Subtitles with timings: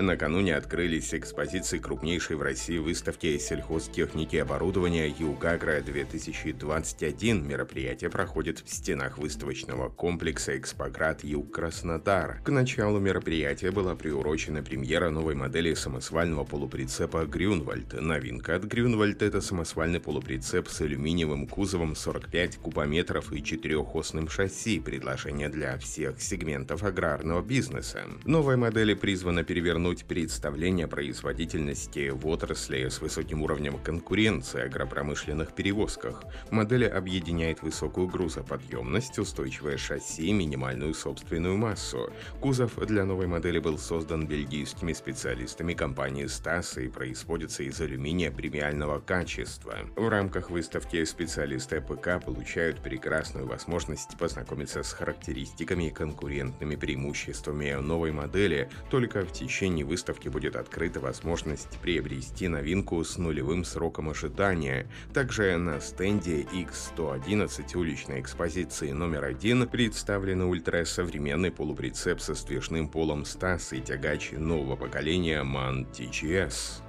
[0.00, 7.44] Накануне открылись экспозиции крупнейшей в России выставки сельхозтехники и оборудования «Югагра-2021».
[7.44, 12.40] Мероприятие проходит в стенах выставочного комплекса «Экспоград Юг-Краснодар».
[12.44, 18.00] К началу мероприятия была приурочена премьера новой модели самосвального полуприцепа «Грюнвальд».
[18.00, 24.78] Новинка от «Грюнвальд»— это самосвальный полуприцеп с алюминиевым кузовом 45 кубометров и четырехосным шасси.
[24.78, 28.04] Предложение для всех сегментов аграрного бизнеса.
[28.24, 36.24] Новая модель призвана перевернуть вернуть представление производительности в отрасли с высоким уровнем конкуренции агропромышленных перевозках.
[36.50, 42.12] Модель объединяет высокую грузоподъемность, устойчивое шасси и минимальную собственную массу.
[42.40, 49.00] Кузов для новой модели был создан бельгийскими специалистами компании «Стас» и производится из алюминия премиального
[49.00, 49.78] качества.
[49.96, 58.12] В рамках выставки специалисты ПК получают прекрасную возможность познакомиться с характеристиками и конкурентными преимуществами новой
[58.12, 64.86] модели только в течение завершении выставки будет открыта возможность приобрести новинку с нулевым сроком ожидания.
[65.14, 73.72] Также на стенде X111 уличной экспозиции номер один представлены ультрасовременный полуприцеп со сдвижным полом Стас
[73.72, 76.87] и тягач нового поколения MAN TGS.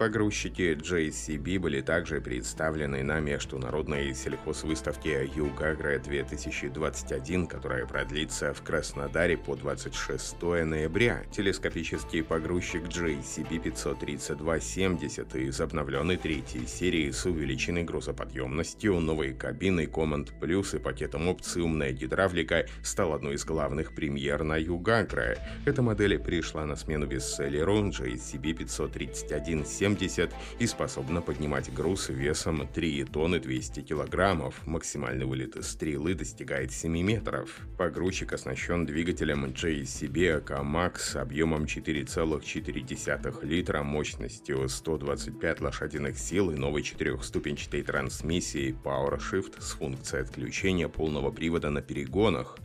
[0.00, 10.40] Погрузчики JCB были также представлены на международной сельхозвыставке Югагра-2021, которая продлится в Краснодаре по 26
[10.40, 11.22] ноября.
[11.30, 20.76] Телескопический погрузчик JCB 53270 из обновленной третьей серии с увеличенной грузоподъемностью, новой кабиной Command Plus
[20.76, 25.36] и пакетом опций «Умная гидравлика» стал одной из главных премьер на Югагра.
[25.66, 33.04] Эта модель пришла на смену бестселлеру JCB 53170 70 и способна поднимать груз весом 3
[33.04, 34.66] тонны 200 килограммов.
[34.66, 37.58] Максимальный вылет стрелы достигает 7 метров.
[37.76, 47.82] Погрузчик оснащен двигателем JCB AK-Max объемом 4,4 литра, мощностью 125 лошадиных сил и новой четырехступенчатой
[47.82, 52.56] трансмиссией PowerShift с функцией отключения полного привода на перегонах.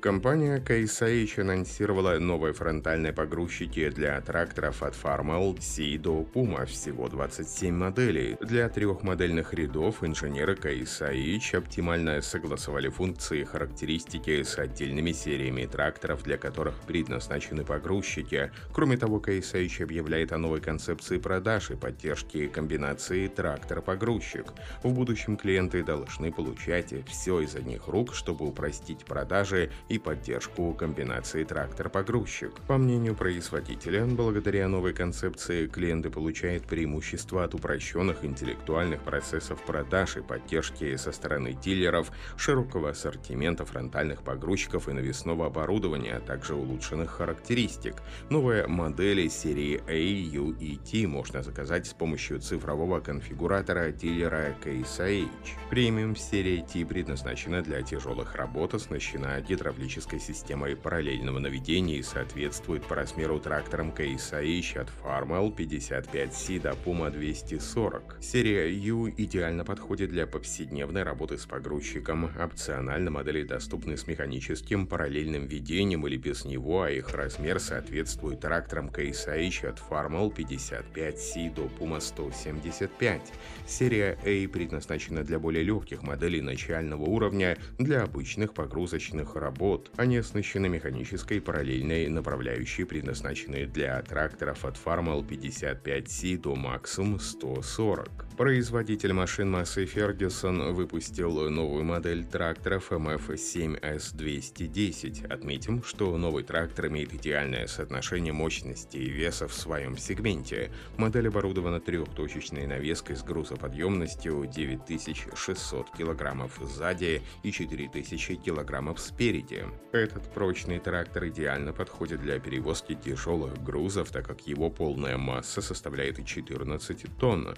[0.00, 7.74] Компания KSH анонсировала новые фронтальные погрузчики для тракторов от Farmel C до Puma, всего 27
[7.74, 8.38] моделей.
[8.40, 16.22] Для трех модельных рядов инженеры KSH оптимально согласовали функции и характеристики с отдельными сериями тракторов,
[16.22, 18.52] для которых предназначены погрузчики.
[18.72, 24.46] Кроме того, KSH объявляет о новой концепции продаж и поддержки комбинации трактор-погрузчик.
[24.82, 31.42] В будущем клиенты должны получать все из одних рук, чтобы упростить продажи и поддержку комбинации
[31.42, 32.52] трактор-погрузчик.
[32.68, 40.20] По мнению производителя, благодаря новой концепции клиенты получают преимущество от упрощенных интеллектуальных процессов продаж и
[40.20, 47.96] поддержки со стороны дилеров, широкого ассортимента фронтальных погрузчиков и навесного оборудования, а также улучшенных характеристик.
[48.30, 55.00] Новые модели серии A, U и T можно заказать с помощью цифрового конфигуратора дилера Case
[55.00, 55.56] H.
[55.68, 62.84] Премиум серия T предназначена для тяжелых работ, оснащена гидравлической гидравлической системой параллельного наведения и соответствует
[62.84, 68.18] по размеру тракторам H от Farmel 55C до Puma 240.
[68.20, 72.30] Серия U идеально подходит для повседневной работы с погрузчиком.
[72.38, 78.90] Опционально модели доступны с механическим параллельным ведением или без него, а их размер соответствует тракторам
[78.94, 83.32] H от Farmel 55C до Puma 175.
[83.66, 89.90] Серия A предназначена для более легких моделей начального уровня для обычных погрузочных работ работ.
[89.96, 98.29] Они оснащены механической параллельной направляющей, предназначенной для тракторов от Farmel 55C до Maxim 140.
[98.40, 105.30] Производитель машин Massey Ferguson выпустил новую модель тракторов MF7S210.
[105.30, 110.70] Отметим, что новый трактор имеет идеальное соотношение мощности и веса в своем сегменте.
[110.96, 119.66] Модель оборудована трехточечной навеской с грузоподъемностью 9600 кг сзади и 4000 кг спереди.
[119.92, 126.24] Этот прочный трактор идеально подходит для перевозки тяжелых грузов, так как его полная масса составляет
[126.24, 127.54] 14 тонн.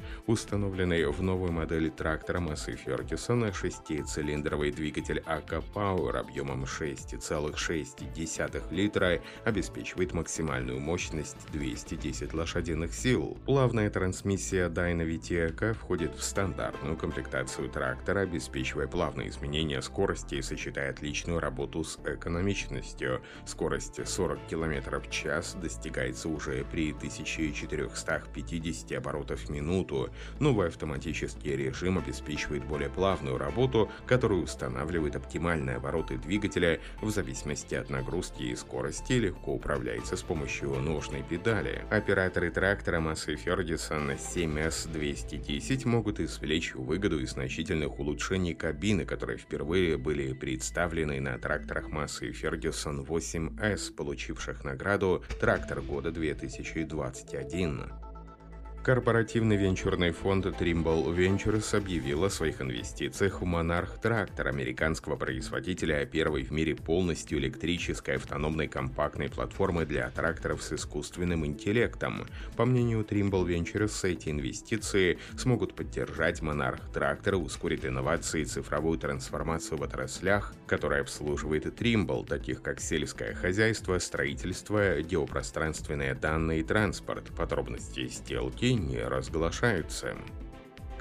[0.73, 10.15] Установленный в новой модели трактора массы Фергюсона шестицилиндровый двигатель АК Power объемом 6,6 литра обеспечивает
[10.15, 13.37] максимальную мощность 210 лошадиных сил.
[13.45, 20.89] Плавная трансмиссия Dynavit EK входит в стандартную комплектацию трактора, обеспечивая плавные изменения скорости и сочетая
[20.89, 23.21] отличную работу с экономичностью.
[23.45, 30.09] Скорость 40 км в час достигается уже при 1450 оборотов в минуту.
[30.41, 37.75] Новая Новый автоматический режим обеспечивает более плавную работу, которую устанавливает оптимальные обороты двигателя в зависимости
[37.75, 41.85] от нагрузки и скорости легко управляется с помощью нужной педали.
[41.91, 50.33] Операторы трактора массы Ferguson 7S210 могут извлечь выгоду из значительных улучшений кабины, которые впервые были
[50.33, 58.02] представлены на тракторах массы Ferguson 8S, получивших награду «Трактор года 2021».
[58.83, 66.43] Корпоративный венчурный фонд Trimble Ventures объявил о своих инвестициях в Monarch Tractor, американского производителя первой
[66.43, 72.27] в мире полностью электрической автономной компактной платформы для тракторов с искусственным интеллектом.
[72.57, 79.79] По мнению Trimble Ventures, эти инвестиции смогут поддержать Monarch Tractor, ускорить инновации и цифровую трансформацию
[79.79, 87.27] в отраслях, которые обслуживает и Trimble, таких как сельское хозяйство, строительство, геопространственные данные и транспорт.
[87.37, 90.17] Подробности сделки не разглашаются.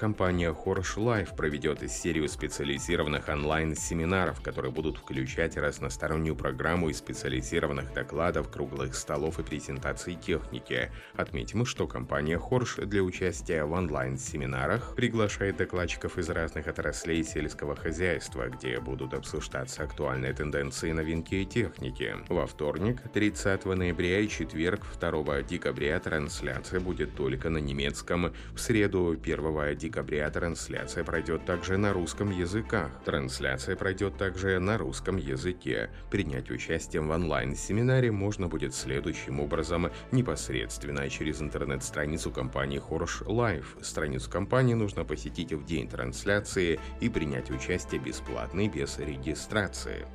[0.01, 8.49] Компания Horsch Life проведет серию специализированных онлайн-семинаров, которые будут включать разностороннюю программу из специализированных докладов,
[8.49, 10.89] круглых столов и презентаций техники.
[11.13, 18.49] Отметим, что компания Horsch для участия в онлайн-семинарах приглашает докладчиков из разных отраслей сельского хозяйства,
[18.49, 22.15] где будут обсуждаться актуальные тенденции, новинки и техники.
[22.27, 29.11] Во вторник, 30 ноября и четверг, 2 декабря трансляция будет только на немецком, в среду
[29.11, 32.91] 1 декабря декабря трансляция пройдет также на русском языках.
[33.03, 35.89] Трансляция пройдет также на русском языке.
[36.09, 43.83] Принять участие в онлайн-семинаре можно будет следующим образом непосредственно через интернет-страницу компании Horsch Life.
[43.83, 50.05] Страницу компании нужно посетить в день трансляции и принять участие бесплатно и без регистрации.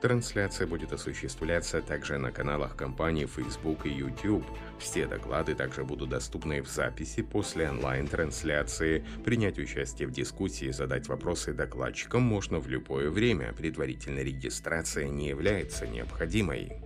[0.00, 4.44] Трансляция будет осуществляться также на каналах компании Facebook и YouTube.
[4.78, 9.04] Все доклады также будут доступны в записи после онлайн-трансляции.
[9.24, 13.52] Принять участие в дискуссии и задать вопросы докладчикам можно в любое время.
[13.52, 16.85] Предварительная регистрация не является необходимой.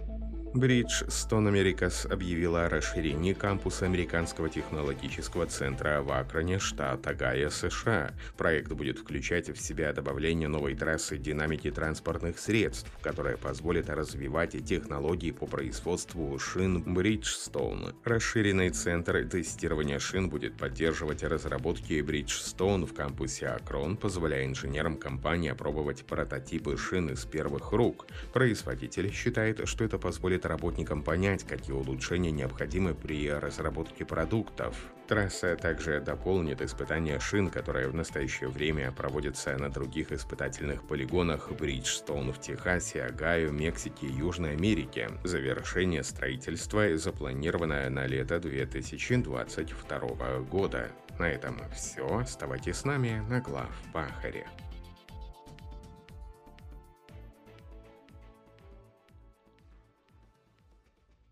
[0.53, 8.13] Bridgestone Americas объявила о расширении кампуса Американского технологического центра в Акроне, штат Огайо, США.
[8.37, 15.31] Проект будет включать в себя добавление новой трассы динамики транспортных средств, которая позволит развивать технологии
[15.31, 17.95] по производству шин Bridgestone.
[18.03, 26.05] Расширенный центр тестирования шин будет поддерживать разработки Bridgestone в кампусе Акрон, позволяя инженерам компании опробовать
[26.05, 28.09] прототипы шин из первых рук.
[28.33, 34.77] Производитель считает, что это позволит позволит работникам понять, какие улучшения необходимы при разработке продуктов.
[35.09, 42.33] Трасса также дополнит испытания шин, которые в настоящее время проводятся на других испытательных полигонах Бриджстоун
[42.33, 45.11] в Техасе, Огайо, Мексике и Южной Америке.
[45.25, 50.89] Завершение строительства запланировано на лето 2022 года.
[51.19, 52.07] На этом все.
[52.07, 54.47] Оставайтесь с нами на глав Пахаре.